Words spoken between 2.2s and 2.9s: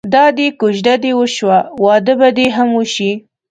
دې هم